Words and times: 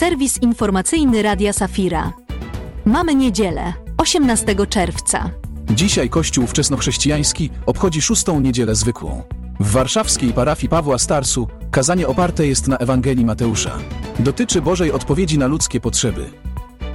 serwis 0.00 0.42
informacyjny 0.42 1.22
Radia 1.22 1.52
Safira. 1.52 2.12
Mamy 2.84 3.14
niedzielę, 3.14 3.72
18 3.96 4.66
czerwca. 4.68 5.30
Dzisiaj 5.70 6.08
Kościół 6.08 6.46
wczesnochrześcijański 6.46 7.50
obchodzi 7.66 8.02
szóstą 8.02 8.40
niedzielę 8.40 8.74
zwykłą. 8.74 9.22
W 9.60 9.70
warszawskiej 9.70 10.32
parafii 10.32 10.68
Pawła 10.68 10.98
Starsu 10.98 11.48
kazanie 11.70 12.08
oparte 12.08 12.46
jest 12.46 12.68
na 12.68 12.76
Ewangelii 12.76 13.24
Mateusza. 13.24 13.78
Dotyczy 14.18 14.62
Bożej 14.62 14.92
odpowiedzi 14.92 15.38
na 15.38 15.46
ludzkie 15.46 15.80
potrzeby. 15.80 16.30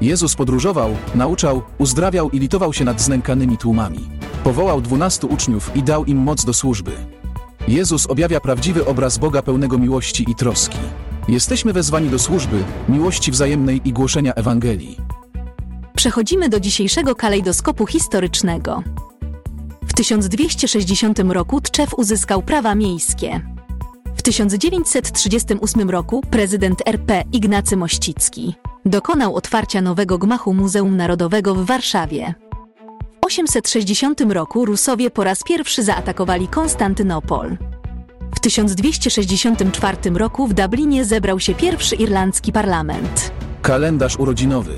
Jezus 0.01 0.35
podróżował, 0.35 0.95
nauczał, 1.15 1.61
uzdrawiał 1.77 2.29
i 2.29 2.39
litował 2.39 2.73
się 2.73 2.85
nad 2.85 3.02
znękanymi 3.02 3.58
tłumami. 3.58 4.09
Powołał 4.44 4.81
dwunastu 4.81 5.27
uczniów 5.27 5.72
i 5.75 5.83
dał 5.83 6.05
im 6.05 6.17
moc 6.17 6.45
do 6.45 6.53
służby. 6.53 6.91
Jezus 7.67 8.08
objawia 8.08 8.39
prawdziwy 8.39 8.85
obraz 8.85 9.17
Boga 9.17 9.41
pełnego 9.41 9.77
miłości 9.77 10.25
i 10.31 10.35
troski. 10.35 10.77
Jesteśmy 11.27 11.73
wezwani 11.73 12.09
do 12.09 12.20
służby, 12.20 12.63
miłości 12.89 13.31
wzajemnej 13.31 13.81
i 13.85 13.93
głoszenia 13.93 14.33
Ewangelii. 14.33 14.97
Przechodzimy 15.95 16.49
do 16.49 16.59
dzisiejszego 16.59 17.16
kalejdoskopu 17.16 17.88
historycznego. 17.88 18.83
W 19.88 19.93
1260 19.93 21.19
roku 21.19 21.61
Tczew 21.61 21.93
uzyskał 21.93 22.41
prawa 22.41 22.75
miejskie. 22.75 23.41
W 24.16 24.21
1938 24.21 25.89
roku 25.89 26.21
prezydent 26.30 26.81
RP 26.85 27.23
Ignacy 27.31 27.77
Mościcki 27.77 28.55
dokonał 28.85 29.35
otwarcia 29.35 29.81
nowego 29.81 30.17
gmachu 30.17 30.53
Muzeum 30.53 30.97
Narodowego 30.97 31.55
w 31.55 31.66
Warszawie. 31.66 32.33
W 33.21 33.25
860 33.25 34.21
roku 34.21 34.66
Rusowie 34.66 35.11
po 35.11 35.23
raz 35.23 35.44
pierwszy 35.44 35.83
zaatakowali 35.83 36.47
Konstantynopol. 36.47 37.57
W 38.45 38.47
1264 38.47 39.97
roku 40.13 40.47
w 40.47 40.53
Dublinie 40.53 41.05
zebrał 41.05 41.39
się 41.39 41.55
pierwszy 41.55 41.95
irlandzki 41.95 42.51
parlament. 42.51 43.31
Kalendarz 43.61 44.19
urodzinowy. 44.19 44.75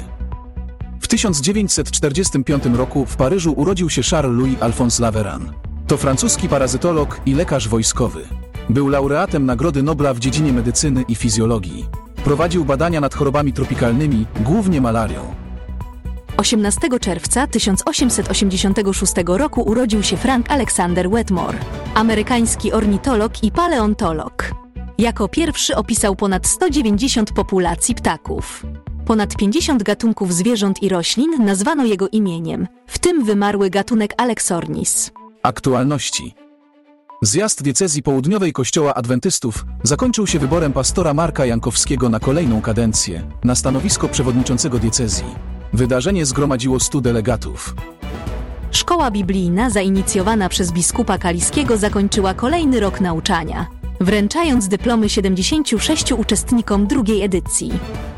W 0.99 1.07
1945 1.07 2.63
roku 2.65 3.05
w 3.05 3.15
Paryżu 3.15 3.53
urodził 3.53 3.89
się 3.89 4.01
Charles-Louis 4.01 4.55
Alphonse 4.59 5.03
Laveran. 5.03 5.53
To 5.87 5.97
francuski 5.97 6.49
parazytolog 6.49 7.21
i 7.25 7.33
lekarz 7.33 7.67
wojskowy. 7.67 8.21
Był 8.69 8.87
laureatem 8.87 9.45
Nagrody 9.45 9.83
Nobla 9.83 10.13
w 10.13 10.19
dziedzinie 10.19 10.53
medycyny 10.53 11.03
i 11.07 11.15
fizjologii. 11.15 11.85
Prowadził 12.23 12.65
badania 12.65 13.01
nad 13.01 13.13
chorobami 13.13 13.53
tropikalnymi, 13.53 14.25
głównie 14.39 14.81
malarią. 14.81 15.35
18 16.37 16.99
czerwca 17.01 17.47
1886 17.47 19.13
roku 19.25 19.61
urodził 19.61 20.03
się 20.03 20.17
Frank 20.17 20.51
Alexander 20.51 21.09
Wetmore, 21.09 21.57
amerykański 21.95 22.71
ornitolog 22.71 23.43
i 23.43 23.51
paleontolog. 23.51 24.51
Jako 24.97 25.27
pierwszy 25.27 25.75
opisał 25.75 26.15
ponad 26.15 26.47
190 26.47 27.31
populacji 27.31 27.95
ptaków. 27.95 28.65
Ponad 29.05 29.35
50 29.35 29.83
gatunków 29.83 30.33
zwierząt 30.33 30.83
i 30.83 30.89
roślin 30.89 31.45
nazwano 31.45 31.85
jego 31.85 32.07
imieniem, 32.07 32.67
w 32.87 32.99
tym 32.99 33.23
wymarły 33.25 33.69
gatunek 33.69 34.13
Alexornis. 34.17 35.11
Aktualności. 35.43 36.35
Zjazd 37.21 37.63
diecezji 37.63 38.03
południowej 38.03 38.53
Kościoła 38.53 38.93
Adwentystów 38.93 39.65
zakończył 39.83 40.27
się 40.27 40.39
wyborem 40.39 40.73
pastora 40.73 41.13
Marka 41.13 41.45
Jankowskiego 41.45 42.09
na 42.09 42.19
kolejną 42.19 42.61
kadencję 42.61 43.23
na 43.43 43.55
stanowisko 43.55 44.07
przewodniczącego 44.09 44.79
diecezji. 44.79 45.56
Wydarzenie 45.77 46.25
zgromadziło 46.25 46.79
100 46.79 47.01
delegatów. 47.01 47.75
Szkoła 48.71 49.11
biblijna 49.11 49.69
zainicjowana 49.69 50.49
przez 50.49 50.71
biskupa 50.71 51.17
Kaliskiego 51.17 51.77
zakończyła 51.77 52.33
kolejny 52.33 52.79
rok 52.79 53.01
nauczania, 53.01 53.67
wręczając 54.01 54.67
dyplomy 54.67 55.09
76 55.09 56.11
uczestnikom 56.11 56.87
drugiej 56.87 57.21
edycji. 57.21 57.71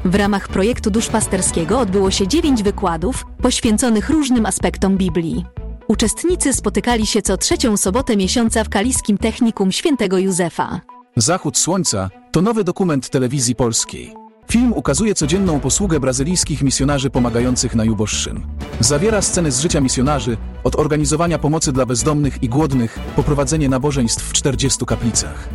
W 0.05 0.15
ramach 0.15 0.47
projektu 0.47 0.91
duszpasterskiego 0.91 1.79
odbyło 1.79 2.11
się 2.11 2.27
9 2.27 2.63
wykładów 2.63 3.25
poświęconych 3.41 4.09
różnym 4.09 4.45
aspektom 4.45 4.97
Biblii. 4.97 5.45
Uczestnicy 5.87 6.53
spotykali 6.53 7.07
się 7.07 7.21
co 7.21 7.37
trzecią 7.37 7.77
sobotę 7.77 8.17
miesiąca 8.17 8.63
w 8.63 8.69
Kaliskim 8.69 9.17
Technikum 9.17 9.71
Świętego 9.71 10.17
Józefa. 10.17 10.81
Zachód 11.15 11.57
Słońca 11.57 12.09
to 12.31 12.41
nowy 12.41 12.63
dokument 12.63 13.09
telewizji 13.09 13.55
polskiej. 13.55 14.28
Film 14.51 14.73
ukazuje 14.73 15.15
codzienną 15.15 15.59
posługę 15.59 15.99
brazylijskich 15.99 16.61
misjonarzy 16.61 17.09
pomagających 17.09 17.75
na 17.75 17.83
Juboszczyn. 17.83 18.41
Zawiera 18.79 19.21
sceny 19.21 19.51
z 19.51 19.59
życia 19.59 19.81
misjonarzy, 19.81 20.37
od 20.63 20.75
organizowania 20.75 21.39
pomocy 21.39 21.71
dla 21.71 21.85
bezdomnych 21.85 22.43
i 22.43 22.49
głodnych, 22.49 22.99
po 23.15 23.23
prowadzenie 23.23 23.69
nabożeństw 23.69 24.29
w 24.29 24.33
40 24.33 24.85
kaplicach. 24.85 25.49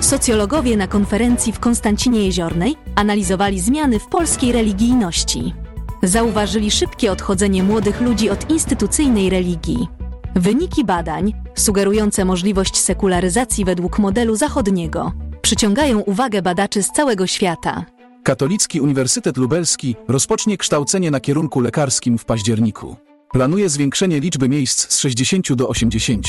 Socjologowie 0.00 0.76
na 0.76 0.86
konferencji 0.86 1.52
w 1.52 1.60
Konstancinie 1.60 2.26
Jeziornej 2.26 2.76
analizowali 2.94 3.60
zmiany 3.60 3.98
w 3.98 4.06
polskiej 4.06 4.52
religijności. 4.52 5.54
Zauważyli 6.02 6.70
szybkie 6.70 7.12
odchodzenie 7.12 7.62
młodych 7.62 8.00
ludzi 8.00 8.30
od 8.30 8.50
instytucyjnej 8.50 9.30
religii. 9.30 9.88
Wyniki 10.34 10.84
badań, 10.84 11.32
sugerujące 11.54 12.24
możliwość 12.24 12.76
sekularyzacji 12.76 13.64
według 13.64 13.98
modelu 13.98 14.36
zachodniego, 14.36 15.12
przyciągają 15.48 16.00
uwagę 16.00 16.42
badaczy 16.42 16.82
z 16.82 16.88
całego 16.88 17.26
świata. 17.26 17.84
Katolicki 18.22 18.80
Uniwersytet 18.80 19.36
Lubelski 19.36 19.96
rozpocznie 20.08 20.56
kształcenie 20.56 21.10
na 21.10 21.20
kierunku 21.20 21.60
lekarskim 21.60 22.18
w 22.18 22.24
październiku. 22.24 22.96
Planuje 23.32 23.68
zwiększenie 23.68 24.20
liczby 24.20 24.48
miejsc 24.48 24.92
z 24.92 24.98
60 24.98 25.52
do 25.52 25.68
80. 25.68 26.26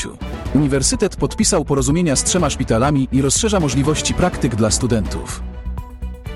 Uniwersytet 0.54 1.16
podpisał 1.16 1.64
porozumienia 1.64 2.16
z 2.16 2.24
trzema 2.24 2.50
szpitalami 2.50 3.08
i 3.12 3.22
rozszerza 3.22 3.60
możliwości 3.60 4.14
praktyk 4.14 4.56
dla 4.56 4.70
studentów. 4.70 5.42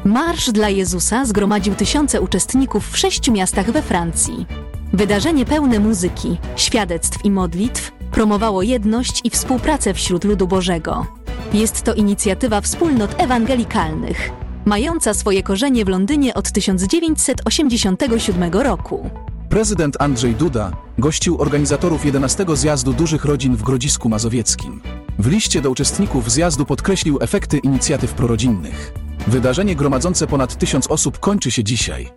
Marsz 0.04 0.50
dla 0.50 0.68
Jezusa 0.68 1.24
zgromadził 1.24 1.74
tysiące 1.74 2.20
uczestników 2.20 2.90
w 2.90 2.98
sześciu 2.98 3.32
miastach 3.32 3.70
we 3.70 3.82
Francji. 3.82 4.46
Wydarzenie 4.92 5.44
pełne 5.44 5.78
muzyki, 5.78 6.38
świadectw 6.56 7.24
i 7.24 7.30
modlitw 7.30 7.92
promowało 8.10 8.62
jedność 8.62 9.20
i 9.24 9.30
współpracę 9.30 9.94
wśród 9.94 10.24
ludu 10.24 10.46
Bożego. 10.46 11.23
Jest 11.54 11.82
to 11.82 11.94
inicjatywa 11.94 12.60
wspólnot 12.60 13.14
ewangelikalnych, 13.18 14.30
mająca 14.64 15.14
swoje 15.14 15.42
korzenie 15.42 15.84
w 15.84 15.88
Londynie 15.88 16.34
od 16.34 16.52
1987 16.52 18.52
roku. 18.52 19.10
Prezydent 19.48 19.96
Andrzej 20.00 20.34
Duda 20.34 20.72
gościł 20.98 21.40
organizatorów 21.40 22.04
11 22.04 22.46
zjazdu 22.54 22.92
dużych 22.92 23.24
rodzin 23.24 23.56
w 23.56 23.62
Grodzisku 23.62 24.08
Mazowieckim. 24.08 24.82
W 25.18 25.26
liście 25.26 25.60
do 25.60 25.70
uczestników 25.70 26.30
zjazdu 26.30 26.66
podkreślił 26.66 27.18
efekty 27.20 27.58
inicjatyw 27.58 28.12
prorodzinnych. 28.12 28.92
Wydarzenie 29.26 29.76
gromadzące 29.76 30.26
ponad 30.26 30.58
tysiąc 30.58 30.86
osób 30.86 31.18
kończy 31.18 31.50
się 31.50 31.64
dzisiaj. 31.64 32.10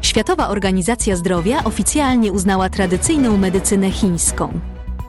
Światowa 0.00 0.48
Organizacja 0.48 1.16
Zdrowia 1.16 1.64
oficjalnie 1.64 2.32
uznała 2.32 2.68
tradycyjną 2.68 3.36
medycynę 3.36 3.90
chińską. 3.90 4.60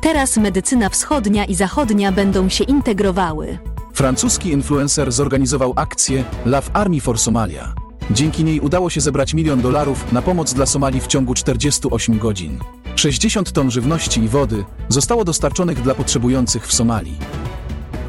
Teraz 0.05 0.38
medycyna 0.38 0.89
wschodnia 0.89 1.45
i 1.45 1.55
zachodnia 1.55 2.11
będą 2.11 2.49
się 2.49 2.63
integrowały. 2.63 3.57
Francuski 3.93 4.49
influencer 4.49 5.11
zorganizował 5.11 5.73
akcję 5.75 6.23
Love 6.45 6.67
Army 6.73 7.01
for 7.01 7.19
Somalia. 7.19 7.73
Dzięki 8.11 8.43
niej 8.43 8.59
udało 8.59 8.89
się 8.89 9.01
zebrać 9.01 9.33
milion 9.33 9.61
dolarów 9.61 10.11
na 10.11 10.21
pomoc 10.21 10.53
dla 10.53 10.66
Somalii 10.66 11.01
w 11.01 11.07
ciągu 11.07 11.33
48 11.33 12.17
godzin. 12.17 12.59
60 12.95 13.51
ton 13.51 13.71
żywności 13.71 14.21
i 14.21 14.27
wody 14.27 14.66
zostało 14.89 15.23
dostarczonych 15.23 15.81
dla 15.81 15.95
potrzebujących 15.95 16.67
w 16.67 16.73
Somalii. 16.73 17.17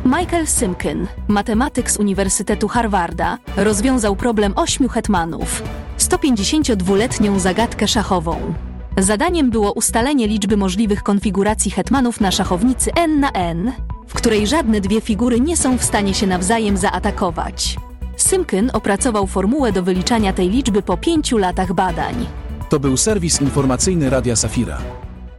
Michael 0.04 0.46
Simkin, 0.46 1.06
matematyk 1.28 1.90
z 1.90 1.96
Uniwersytetu 1.96 2.68
Harvarda, 2.68 3.38
rozwiązał 3.56 4.16
problem 4.16 4.52
ośmiu 4.56 4.88
hetmanów 4.88 5.62
152-letnią 5.98 7.38
zagadkę 7.38 7.88
szachową. 7.88 8.54
Zadaniem 8.98 9.50
było 9.50 9.72
ustalenie 9.72 10.26
liczby 10.26 10.56
możliwych 10.56 11.02
konfiguracji 11.02 11.70
hetmanów 11.70 12.20
na 12.20 12.30
szachownicy 12.30 12.94
n 12.94 13.20
na 13.20 13.30
n, 13.30 13.72
w 14.06 14.14
której 14.14 14.46
żadne 14.46 14.80
dwie 14.80 15.00
figury 15.00 15.40
nie 15.40 15.56
są 15.56 15.78
w 15.78 15.84
stanie 15.84 16.14
się 16.14 16.26
nawzajem 16.26 16.76
zaatakować. 16.76 17.76
Simkin 18.16 18.70
opracował 18.72 19.26
formułę 19.26 19.72
do 19.72 19.82
wyliczania 19.82 20.32
tej 20.32 20.50
liczby 20.50 20.82
po 20.82 20.96
pięciu 20.96 21.38
latach 21.38 21.72
badań. 21.72 22.26
To 22.68 22.80
był 22.80 22.96
serwis 22.96 23.40
informacyjny 23.40 24.10
Radia 24.10 24.36
Safira. 24.36 24.78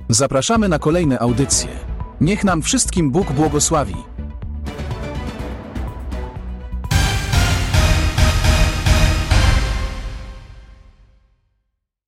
Zapraszamy 0.10 0.70
na 0.70 0.80
kolejne 0.80 1.20
audycje. 1.20 1.70
Niech 2.22 2.44
nam 2.44 2.62
wszystkim 2.62 3.12
Bóg 3.12 3.32
błogosławi. 3.32 3.96